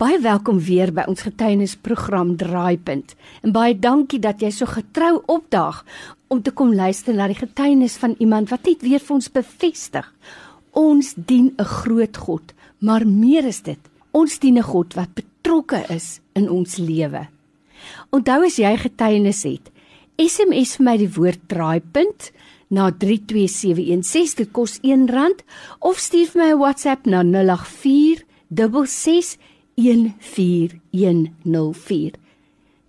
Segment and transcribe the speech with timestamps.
[0.00, 3.10] Baie welkom weer by ons getuienisprogram Draaipunt.
[3.44, 5.82] En baie dankie dat jy so getrou opdaag
[6.32, 10.06] om te kom luister na die getuienis van iemand wat net weer vir ons bevestig.
[10.72, 13.78] Ons dien 'n groot God, maar meer is dit.
[14.12, 17.28] Ons dien 'n God wat betrokke is in ons lewe.
[18.10, 19.70] Onthou as jy getuienis het,
[20.16, 22.32] SMS vir my die woord draaipunt
[22.70, 25.44] na 32716 dit kos R1
[25.80, 28.24] of stuur vir my 'n WhatsApp na 084
[29.80, 32.18] 6614104.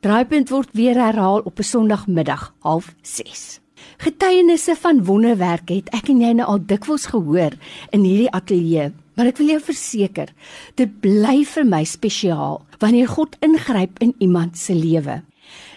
[0.01, 3.59] Draaipunt word weer herhaal op 'n Sondagmiddag 06:30.
[3.97, 7.51] Getuienisse van wonderwerk het ek en jy nou al dikwels gehoor
[7.89, 10.33] in hierdie ateljee, maar ek wil jou verseker,
[10.75, 15.21] dit bly vir my spesiaal wanneer God ingryp in iemand se lewe.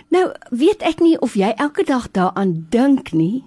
[0.09, 3.45] Nou, weet ek nie of jy elke dag daaraan dink nie.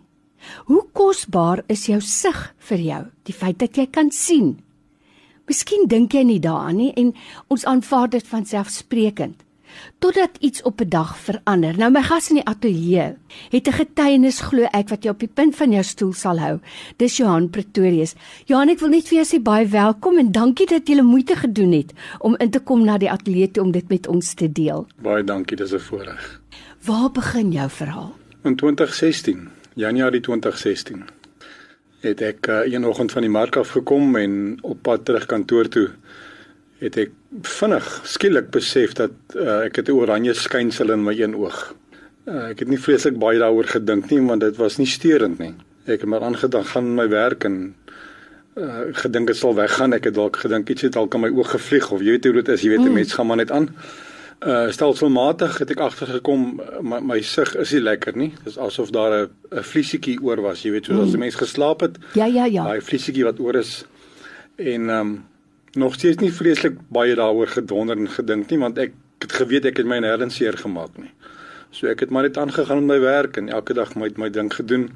[0.65, 4.59] Hoe kosbaar is jou sig vir jou, die feit dat jy kan sien?
[5.47, 7.13] Miskien dink jy nie daaraan nie en
[7.47, 9.43] ons aanvaar dit van selfsprekend
[9.99, 11.77] totdat iets op 'n dag verander.
[11.77, 13.15] Nou my gas in die ateljee
[13.49, 16.59] het 'n getuienis glo ek wat jy op die punt van jou stoel sal hou.
[16.98, 18.15] Dis Johan Pretorius.
[18.45, 21.71] Johan, ek wil net vir jou sê baie welkom en dankie dat jy moeite gedoen
[21.71, 24.87] het om in te kom na die ateljee toe om dit met ons te deel.
[25.01, 26.41] Baie dankie, dis 'n voorreg.
[26.85, 28.15] Waar begin jou verhaal?
[28.43, 31.16] In 2016, Januarie 2016
[32.08, 35.70] het ek uh, een oggend van die mark af gekom en op pad terug kantoor
[35.72, 35.90] toe
[36.82, 37.13] het ek
[37.58, 41.74] vinnig skielik besef dat uh, ek het 'n oranje skynsel in my een oog.
[42.26, 45.54] Uh, ek het nie vreeslik baie daaroor gedink nie want dit was nie steurend nie.
[45.85, 47.76] Ek het maar aangedink gaan my werk en
[48.55, 49.94] uh, gedink dit sal weggaan.
[49.94, 52.34] Ek het dalk gedink iets het dalk aan my oog gevlieg of jy weet hoe
[52.34, 52.94] dit is, jy weet 'n mm.
[52.94, 53.70] mens gaan maar net aan.
[53.74, 54.07] Uh
[54.71, 58.34] stelselmatig het ek agtergekom my, my sig is nie lekker nie.
[58.44, 61.20] Dis asof daar 'n 'n vliesiekie oor was, jy weet, so as 'n mm.
[61.20, 61.98] mens geslaap het.
[62.13, 62.63] Ja, ja, ja.
[62.63, 63.85] Daai vliesiekie wat oor is
[64.57, 65.25] en ehm um,
[65.74, 69.78] nog steeds nie vreeslik baie daaroor gedonder en gedink nie want ek het geweet ek
[69.78, 71.12] het my nêrens seer gemaak nie.
[71.72, 74.53] So ek het maar net aangegaan met my werk en elke dag my my ding
[74.53, 74.91] gedoen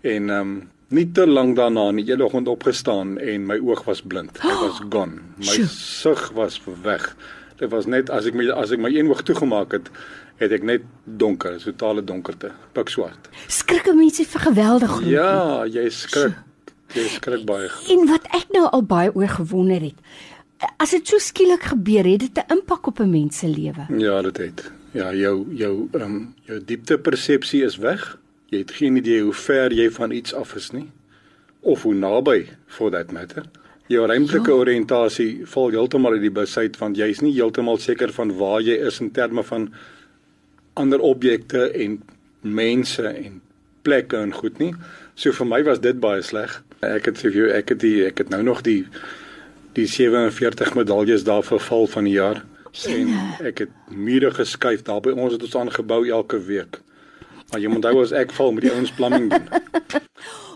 [0.00, 4.02] en ehm um, nie te lank daarna nie, jy het opgestaan en my oog was
[4.02, 4.32] blind.
[4.32, 5.22] Dit was gone.
[5.36, 7.16] My sig was weg.
[7.62, 9.88] Dit was net as ek my as ek my een oog toegemaak het,
[10.42, 13.28] het ek net donker, totale donkerte, pikswart.
[13.46, 15.12] Skrik mense vir geweldig groot.
[15.12, 16.40] Ja, jy skrik.
[16.96, 17.70] Jy skrik baie.
[17.94, 20.00] En wat ek nou al baie oor gewonder het,
[20.82, 23.86] as dit so skielik gebeur, het dit 'n impak op 'n mens se lewe.
[23.98, 24.70] Ja, dit het.
[24.92, 28.18] Ja, jou jou ehm um, jou diepte persepsie is weg.
[28.50, 30.90] Jy het geen idee hoe ver jy van iets af is nie
[31.60, 33.44] of hoe naby for that matter
[33.92, 34.58] jou ruimtelike ja.
[34.64, 38.60] oriëntasie val heeltemal uit die bus uit want jy is nie heeltemal seker van waar
[38.64, 39.68] jy is in terme van
[40.80, 41.98] ander objekte en
[42.42, 43.40] mense en
[43.82, 44.72] plekke en goed nie.
[45.14, 46.60] So vir my was dit baie sleg.
[46.82, 48.84] Ek het vir jou ek het die ek het nou nog die
[49.76, 52.42] die 47 medaljes daar vir val van die jaar.
[52.88, 53.12] En
[53.44, 56.80] ek het mure geskuif daar by ons het ons aangebou elke week.
[57.50, 60.01] Maar jy moet onthou as ek val met die ouens plumbing doen.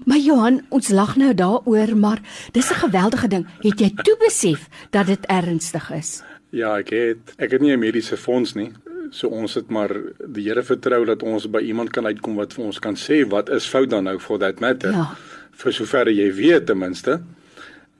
[0.05, 2.21] Maar Johan, ons lag nou daaroor, maar
[2.53, 3.47] dis 'n geweldige ding.
[3.61, 6.23] Het jy toe besef dat dit ernstig is?
[6.51, 8.73] Ja, ek het ek het nie 'n mediese fonds nie.
[9.11, 9.91] So ons het maar
[10.27, 13.49] die Here vertrou dat ons by iemand kan uitkom wat vir ons kan sê wat
[13.49, 14.91] is fout dan nou for that matter.
[14.91, 15.17] Ja.
[15.51, 17.21] Vir sover jy weet ten minste.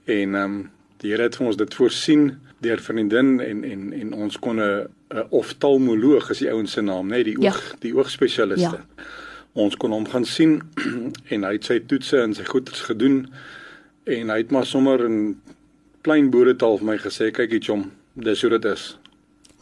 [0.05, 4.13] En ehm um, die Here het vir ons dit voorsien deur vriendin en en en
[4.13, 4.87] ons kon 'n
[5.29, 7.49] oftalmoloog is die ouens se naam, net die ja.
[7.49, 7.75] oog ja.
[7.79, 8.79] die oogspesialiste.
[8.97, 9.03] Ja.
[9.57, 10.59] Ons kon hom gaan sien
[11.33, 13.23] en hy het sy toetse en sy goeders gedoen
[14.07, 15.19] en hy het maar sommer in
[16.05, 17.87] klein boeretaal vir my gesê kyk iets om
[18.27, 18.85] dis hoe dit is.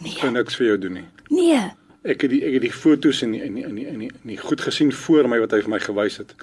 [0.03, 0.15] Nee.
[0.19, 1.05] Kan niks vir jou doen nie.
[1.31, 1.61] Nee.
[2.05, 4.91] Ek het die ek het die fotos en in in in in die goed gesien
[4.93, 6.35] voor my wat hy vir my gewys het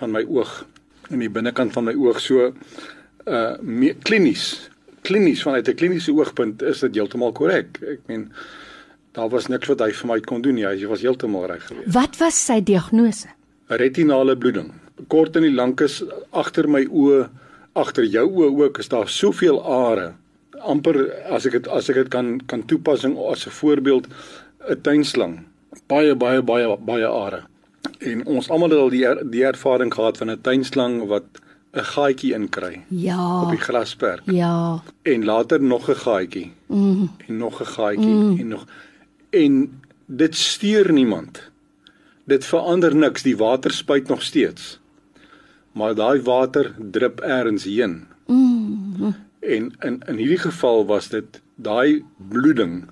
[0.00, 0.58] van my oog
[1.12, 2.48] in die binnekant van my oog so
[3.26, 4.46] uh klinies
[5.06, 7.78] klinies vanuit 'n kliniese oogpunt is dit heeltemal korrek.
[7.82, 8.32] Ek meen
[9.16, 10.66] daar was niks wat hy vir my kon doen nie.
[10.66, 11.88] Hy was heeltemal reg geweest.
[11.94, 13.32] Wat was sy diagnose?
[13.72, 14.70] Retinale bloeding.
[15.08, 17.26] Kort en die lank is agter my oë,
[17.76, 20.14] agter jou oë ook is daar soveel are.
[20.66, 20.96] amper
[21.30, 24.06] as ek dit as ek dit kan kan toepassing as 'n voorbeeld
[24.70, 25.34] 'n tuinslang.
[25.86, 27.42] Baie baie baie baie are.
[28.00, 31.26] En ons almal het al die er, die ervaring gehad van 'n tuinslang wat
[31.74, 32.82] 'n gaatjie inkry.
[32.88, 33.42] Ja.
[33.42, 34.22] Op die grasperk.
[34.24, 34.82] Ja.
[35.02, 36.52] En later nog 'n gaatjie.
[36.66, 37.10] Mm.
[37.26, 38.38] En nog 'n gaatjie mm.
[38.40, 38.66] en nog
[39.30, 41.40] en dit steur niemand.
[42.26, 44.78] Dit verander niks, die water spuit nog steeds.
[45.72, 48.06] Maar daai water drup eers heen.
[48.26, 49.14] Mm.
[49.40, 52.88] En in in hierdie geval was dit daai bloeding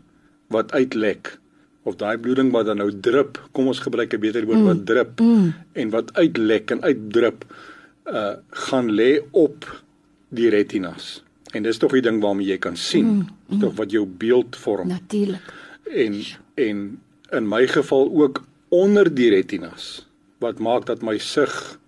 [0.53, 1.39] wat uitlek
[1.83, 4.65] of daai bloeding wat dan nou drup, kom ons gebruik 'n beter woord mm.
[4.65, 5.53] wat drup mm.
[5.73, 7.45] en wat uitlek en uitdrup
[8.05, 9.83] uh gaan lê op
[10.29, 11.23] die retinas.
[11.53, 13.07] En dis tog die ding waarmee jy kan sien.
[13.07, 13.29] Mm, mm.
[13.49, 13.61] mm.
[13.61, 14.89] tog wat jou beeld vorm.
[14.89, 15.53] Natuurlik.
[15.91, 16.23] En
[16.55, 17.01] en
[17.31, 20.07] in my geval ook onder die retinas
[20.39, 21.79] wat maak dat my sig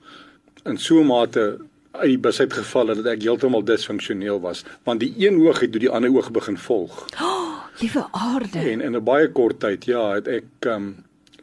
[0.64, 1.58] in so 'n mate
[1.90, 5.72] uit die besit geval het dat ek heeltemal disfunksioneel was want die een oog het
[5.72, 7.06] deur die ander oog begin volg.
[7.20, 8.58] Oh, liewe aarde.
[8.58, 10.94] En in 'n baie kort tyd, ja, het ek um,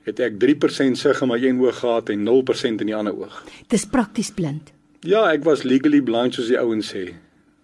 [0.04, 3.44] het ek 3% sig in my een oog gehad en 0% in die ander oog.
[3.68, 4.72] Dis prakties blind.
[5.00, 7.14] Ja, ek was legally blind soos die ouens sê.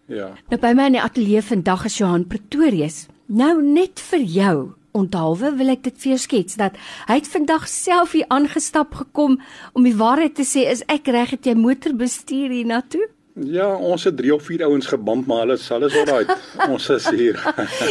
[0.06, 0.34] Ja.
[0.50, 3.08] Nou by my in die ateljee vandag is Johan Pretorius.
[3.26, 4.56] Nou net vir jou.
[4.98, 6.78] Onthaalwe wil ek dit vir jou skets dat
[7.08, 9.38] hy het vandag self hier aangestap gekom
[9.74, 13.06] om die waarheid te sê is ek reg het jy motor bestuur hier na toe?
[13.40, 16.26] Ja, ons het 3 of 4 ouens gebump maar hulle sal is alraai.
[16.74, 17.38] ons is hier.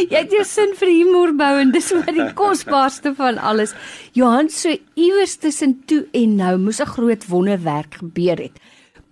[0.03, 3.73] jy het jou sin vir humor bou en dis wat die kosbaarste van alles.
[4.13, 8.59] Johan so iewers tussen toe en nou moes 'n groot wonderwerk gebeur het.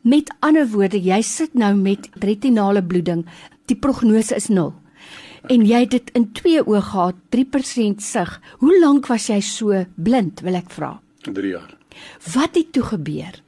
[0.03, 3.25] Met ander woorde, jy sit nou met retinale bloeding.
[3.65, 4.73] Die prognose is 0.
[5.47, 8.31] En jy het dit in twee oë gehad, 3% sig.
[8.59, 10.97] Hoe lank was jy so blind, wil ek vra?
[11.23, 11.71] 3 jaar.
[12.33, 13.41] Wat het toe gebeur?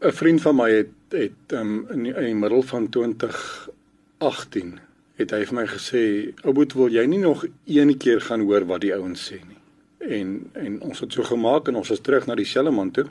[0.00, 4.78] 'n Vriend van my het het um, in, die, in die middel van 2018
[5.18, 8.80] het hy vir my gesê, "Ouboet, wil jy nie nog een keer gaan hoor wat
[8.80, 9.58] die ouens sê nie?"
[9.98, 13.06] En en ons het so gemaak en ons is terug na dieselfde man toe.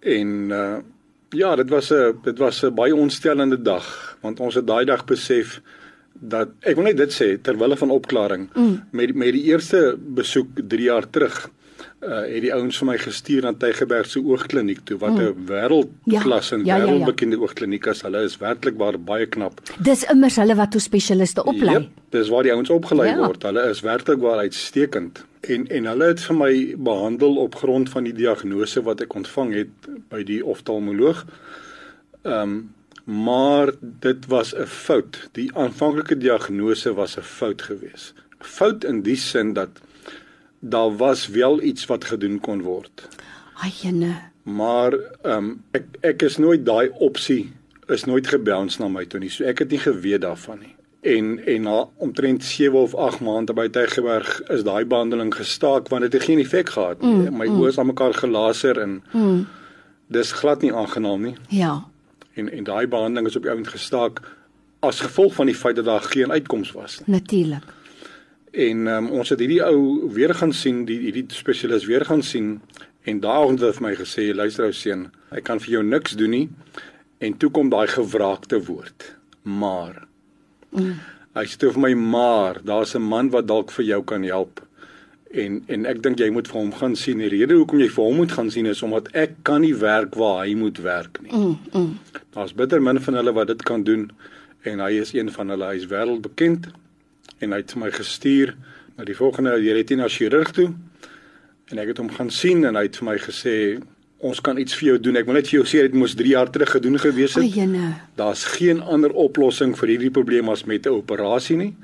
[0.00, 0.78] En uh
[1.30, 5.04] ja, dit was 'n dit was 'n baie ontstellende dag want ons het daai dag
[5.04, 5.60] besef
[6.12, 8.76] dat ek wil net dit sê terwyl van opklaring mm.
[8.90, 11.50] met met die eerste besoek 3 jaar terug
[12.00, 15.46] uh, het die ouens vir my gestuur na Tygerberg se oogkliniek toe wat 'n mm.
[15.48, 17.46] wêreldklas en ja, ja, ja, wêreldbekende ja, ja.
[17.46, 18.02] oogkliniek is.
[18.02, 19.60] Hulle is werklik baie knap.
[19.78, 21.74] Dis immers hulle wat toe spesialiste oplei.
[21.80, 23.18] Ja, dis waar die ouens opgelei ja.
[23.26, 23.42] word.
[23.42, 25.24] Hulle is werklik waar uitstekend.
[25.40, 29.54] En en hulle het vir my behandel op grond van die diagnose wat ek ontvang
[29.54, 31.24] het by die oftalmoloog.
[32.22, 32.60] Ehm um,
[33.10, 35.28] maar dit was 'n fout.
[35.32, 38.14] Die aanvanklike diagnose was 'n fout geweest.
[38.38, 39.68] Fout in die sin dat
[40.58, 43.08] daar was wel iets wat gedoen kon word.
[43.54, 44.14] Ayene.
[44.42, 44.92] Maar
[45.22, 47.52] ehm um, ek ek is nooit daai opsie
[47.86, 49.30] is nooit gebounce na my toe nie.
[49.30, 50.74] So ek het nie geweet daarvan nie.
[51.00, 56.02] En en na omtrent 7 of 8 maande by Tygerberg is daai behandeling gestaak want
[56.02, 57.14] dit het geen effek gehad nie.
[57.14, 57.60] Mm, my mm.
[57.60, 59.46] oë is aan mekaar gelaser en mm.
[60.06, 61.36] dis glad nie aangenaam nie.
[61.48, 61.90] Ja.
[62.34, 64.20] En en daai behandeling is op die ount gestaak
[64.80, 67.16] as gevolg van die feit dat daar geen uitkoms was nie.
[67.16, 67.64] Natuurlik.
[68.50, 72.60] En um, ons het hierdie ou weer gaan sien, die hierdie spesialis weer gaan sien
[73.02, 76.16] en daaroond het hy vir my gesê, luister ou seun, hy kan vir jou niks
[76.18, 76.46] doen nie.
[77.20, 80.06] En toe kom daai gewraakte woord, maar.
[80.72, 80.96] Mm.
[81.36, 84.60] Hy sê vir my maar, daar's 'n man wat dalk vir jou kan help.
[85.30, 87.22] En en ek dink jy moet vir hom gaan sien.
[87.22, 90.18] Die rede hoekom jy vir hom moet gaan sien is omdat ek kan nie werk
[90.18, 91.30] waar hy moet werk nie.
[91.30, 92.20] Mm, mm.
[92.34, 94.08] Daar's bitter min van hulle wat dit kan doen
[94.66, 95.70] en hy is een van hulle.
[95.70, 96.66] Hy is wêreldbekend
[97.38, 98.56] en hy het my gestuur
[98.98, 100.72] na die volgende retina chirurg toe
[101.70, 103.56] en ek het hom gaan sien en hy het vir my gesê
[104.20, 105.16] ons kan iets vir jou doen.
[105.16, 107.46] Ek wil net vir jou sê dit moes 3 jaar terug gedoen gewees het.
[107.46, 107.94] Ojene.
[108.18, 111.74] Daar's geen ander oplossing vir hierdie probleem as met 'n operasie nie.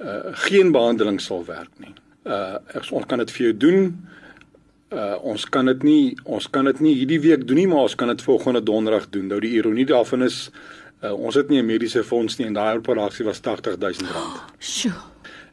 [0.00, 1.94] Uh geen behandeling sal werk nie.
[2.24, 2.58] Uh
[2.92, 4.08] ons kan dit vir jou doen.
[4.92, 7.94] Uh ons kan dit nie ons kan dit nie hierdie week doen nie, maar ons
[7.94, 9.26] kan dit volgende donderdag doen.
[9.26, 10.50] Nou die ironie daarvan is
[11.00, 14.40] Uh, ons het nie 'n mediese fonds nie en daai operasie was 80000 rand.
[14.58, 14.92] Sjoe.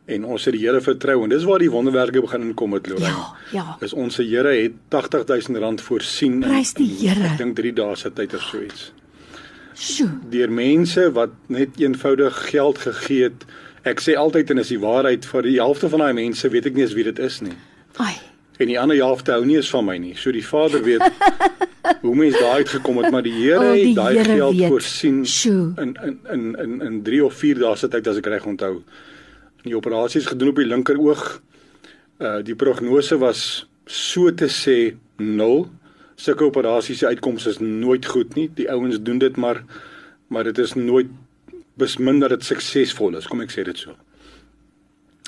[0.06, 3.16] En ons het die Here vertrou en dis waar die wonderwerke begin inkom met Lorraine.
[3.18, 3.78] Ja, ja.
[3.80, 6.40] Is ons se Here het 80000 rand voorsien.
[6.40, 7.24] Prys die Here.
[7.32, 8.92] Ek dink 3 dae se tyd of so iets.
[9.74, 10.10] Sjoe.
[10.30, 13.46] Deur mense wat net eenvoudig geld gegee het.
[13.88, 16.76] Ek sê altyd en is die waarheid vir die helfte van daai mense weet ek
[16.76, 17.56] nie eens wie dit is nie.
[18.04, 18.16] Ai.
[18.58, 20.16] En die ander helfte hou nie eens van my nie.
[20.18, 21.04] So die Vader weet
[22.04, 24.72] hoe mens daai uitgekom het, maar die Here oh, het daai geld weet.
[24.74, 25.74] voorsien Shoo.
[25.78, 28.82] in in in in in 3 of 4 dae se tyd as ek reg onthou.
[29.64, 31.26] Die operasie is gedoen op die linker oog.
[32.20, 35.68] Uh die prognose was so te sê 0.
[36.18, 38.50] Sulke operasies se uitkomste is nooit goed nie.
[38.58, 39.64] Die ouens doen dit maar
[40.28, 41.08] maar dit is nooit
[41.78, 43.28] besmin dat dit suksesvol is.
[43.28, 43.96] Kom ek sê dit so.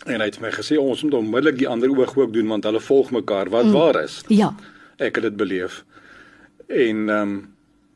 [0.08, 2.82] En hy het my gesê ons moet onmiddellik die ander oog ook doen want hulle
[2.82, 3.78] volg mekaar wat mm.
[3.78, 4.22] waar is.
[4.28, 4.54] Ja.
[4.98, 5.84] Ek het dit beleef.
[6.68, 7.40] En ehm um,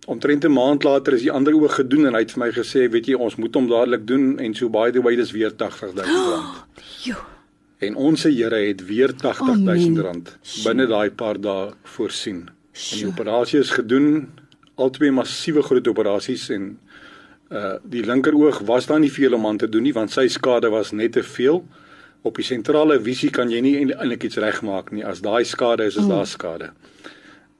[0.03, 2.89] omtrent 'n maand later is die ander oog gedoen en hy het vir my gesê,
[2.91, 6.03] weet jy, ons moet hom dadelik doen en so by the way dis weer 80000
[6.03, 6.65] rand.
[7.03, 7.15] Jo.
[7.79, 12.49] En ons Here het weer 80000 rand binne daai paar dae voorsien.
[12.73, 14.29] En die operasie is gedoen,
[14.75, 16.79] albei massiewe groot operasies en
[17.53, 20.27] uh die linker oog was daar nie veel om aan te doen nie want sy
[20.27, 21.63] skade was net te veel.
[22.23, 25.05] Op die sentrale visie kan jy nie eintlik iets regmaak nie.
[25.05, 26.09] As daai skade is, is mm.
[26.09, 26.71] daar skade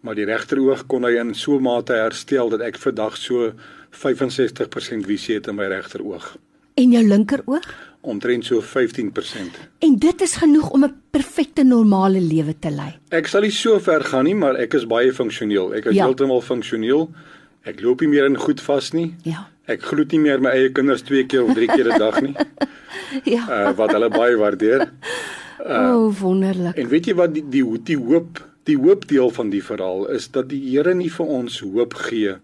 [0.04, 3.54] maar die regteroog kon hy in so mate herstel dat ek vandag so
[3.96, 6.34] 65% visie het in my regteroog.
[6.76, 7.68] En jou linkeroog?
[8.04, 9.60] omtrent so 15%.
[9.80, 12.92] En dit is genoeg om 'n perfekte normale lewe te lei.
[13.10, 15.74] Ek sal nie so ver gaan nie, maar ek is baie funksioneel.
[15.74, 16.04] Ek is Ja.
[16.04, 17.10] heeltemal funksioneel.
[17.66, 19.14] Ek loop nie meer in goed vas nie.
[19.24, 19.48] Ja.
[19.72, 22.36] Ek groet nie meer my eie kinders twee keer of drie keer 'n dag nie,
[23.36, 23.44] Ja.
[23.48, 24.90] uh, wat hulle baie waardeer.
[25.60, 26.76] o, oh, wonderlik.
[26.78, 30.28] En weet jy wat die die die hoop, die hoop deel van die verhaal is
[30.32, 32.36] dat die Here nie vir ons hoop gee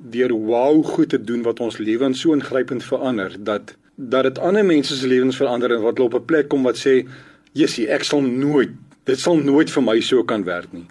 [0.00, 4.64] deur wow goed te doen wat ons lewens so ingrypend verander dat dat dit ander
[4.64, 7.04] mense se lewens verander en wat hulle op 'n plek kom wat sê,
[7.52, 8.70] "Jessie, ek sal nooit,
[9.04, 10.86] dit sal nooit vir my so kan werk nie."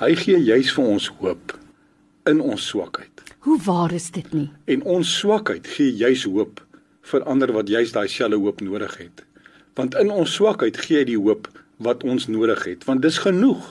[0.00, 1.58] Hy gee juis vir ons hoop
[2.28, 3.22] in ons swakheid.
[3.46, 4.50] Hoe waar is dit nie?
[4.64, 6.60] En ons swakheid gee juis hoop
[7.12, 9.24] vir ander wat juis daai selfe hoop nodig het.
[9.78, 11.48] Want in ons swakheid gee hy die hoop
[11.80, 13.64] wat ons nodig het, want dis genoeg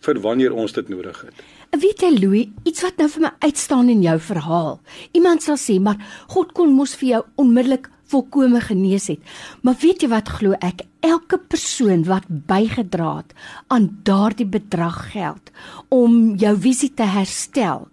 [0.00, 1.42] vir wanneer ons dit nodig het.
[1.80, 4.80] Weet jy Louis, iets wat nou vir my uitstaan in jou verhaal.
[5.14, 6.00] Iemand sal sê, maar
[6.32, 9.22] God kon mos vir jou onmiddellik volkome genees het.
[9.62, 10.84] Maar weet jy wat glo ek?
[11.06, 13.32] Elke persoon wat bygedra het
[13.72, 15.52] aan daardie bedrag geld
[15.88, 17.88] om jou visie te herstel,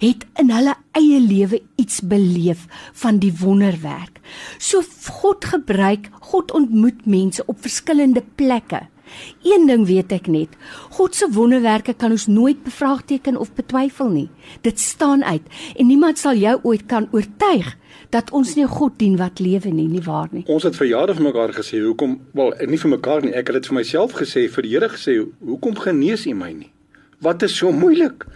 [0.00, 2.64] het in hulle eie lewe iets beleef
[2.96, 4.20] van die wonderwerk.
[4.58, 4.82] So
[5.20, 8.86] God gebruik, God ontmoet mense op verskillende plekke.
[9.42, 10.48] Een ding weet ek net,
[10.96, 14.28] God se wonderwerke kan ons nooit bevraagteken of betwyfel nie.
[14.62, 15.42] Dit staan uit
[15.76, 17.76] en niemand sal jou ooit kan oortuig
[18.10, 20.44] dat ons nie God dien wat lewe nie, nie waar nie.
[20.46, 23.60] Ons het vir jare vir mekaar gesê, hoekom, wel, nie vir mekaar nie, ek het
[23.60, 26.70] dit vir myself gesê, vir die Here gesê, hoekom genees U my nie?
[27.24, 28.26] Wat is so moeilik?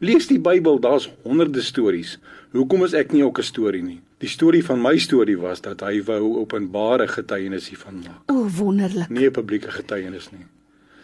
[0.00, 2.18] Lees die Bybel, daar's honderde stories.
[2.54, 4.00] Hoekom is ek nie ook 'n storie nie?
[4.18, 8.22] Die storie van my storie was dat hy wou openbare getuienis hiervan maak.
[8.32, 9.10] O, wonderlik.
[9.10, 10.46] Nie 'n publieke getuienis nie.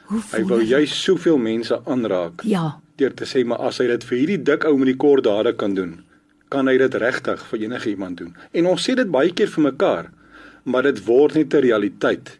[0.04, 4.04] Hoe Hy wou juist soveel mense aanraak Ja, deur te sê maar as hy dit
[4.04, 6.04] vir hierdie dik ou met die kort hare kan doen,
[6.48, 8.34] kan hy dit regtig vir enige iemand doen.
[8.52, 10.10] En ons sê dit baie keer vir mekaar,
[10.64, 12.38] maar dit word net 'n realiteit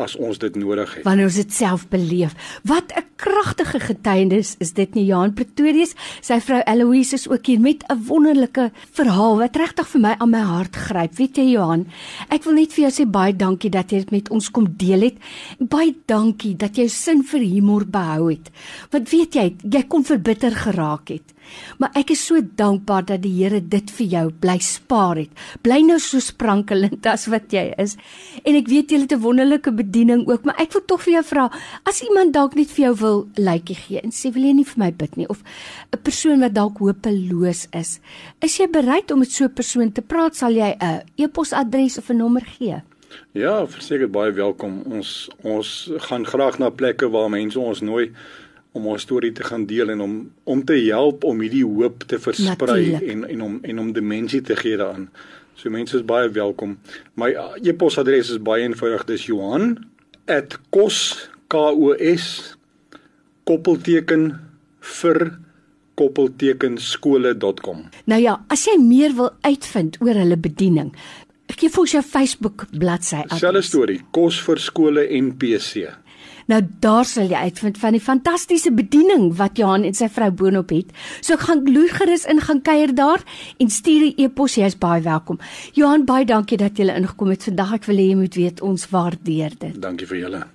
[0.00, 1.04] as ons dit nodig het.
[1.04, 2.34] wanneer ons dit self beleef.
[2.64, 7.60] Wat 'n kragtige getuienis is dit nie Johan Pretorius, sy vrou Eloise is ook hier
[7.60, 11.14] met 'n wonderlike verhaal wat regtig vir my aan my hart gryp.
[11.16, 11.86] Weet jy Johan,
[12.30, 15.00] ek wil net vir jou sê baie dankie dat jy dit met ons kom deel
[15.00, 15.16] het.
[15.58, 18.50] Baie dankie dat jy jou sin vir humor behou het.
[18.92, 21.34] Want weet jy, jy kon verbitter geraak het.
[21.78, 25.30] Maar ek is so dankbaar dat die Here dit vir jou bly spaar het.
[25.62, 27.96] Bly nou so sprankelend as wat jy is.
[28.44, 31.24] En ek weet jy het 'n wonderlike bediening ook, maar ek wil tog vir jou
[31.24, 31.50] vra,
[31.84, 34.78] as iemand dalk net vir jou wil lykie gee en sê wil jy nie vir
[34.78, 35.42] my bid nie of
[35.92, 38.00] 'n persoon wat dalk hopeloos is,
[38.40, 40.36] is jy bereid om met so 'n persoon te praat?
[40.36, 42.82] Sal jy 'n e-posadres of 'n nommer gee?
[43.32, 44.82] Ja, verseker baie welkom.
[44.90, 48.12] Ons ons gaan graag na plekke waar mense ons nooi
[48.72, 52.18] om ons storie te gaan deel en om om te help om hierdie hoop te
[52.18, 53.12] versprei Natuurlijk.
[53.12, 55.10] en en om en om dimensie te gee daaraan.
[55.54, 56.78] So mense is baie welkom.
[57.14, 59.04] My uh, e-posadres is baie eenvoudig.
[59.04, 60.98] Dis Johan@kos
[61.48, 62.56] k o s
[63.44, 64.30] koppelteken
[64.80, 65.38] vir
[65.94, 67.82] koppelteken skole.com.
[68.04, 70.94] Nou ja, as jy meer wil uitvind oor hulle bediening,
[71.50, 75.90] gee vir ons jou Facebook bladsy Selfe storie, kos vir skole en PC.
[76.46, 80.70] Nou daar sal jy uitvind van die fantastiese bediening wat Johan en sy vrou boonop
[80.70, 80.92] het.
[81.20, 83.24] So gaan loer gerus in gaan kuier daar
[83.58, 85.38] en stuur 'n e-pos, jy is baie welkom.
[85.72, 87.72] Johan, baie dankie dat jy ingekom het vandag.
[87.72, 89.80] Ek wil hê jy moet weet ons waardeer dit.
[89.82, 90.50] Dankie vir julle.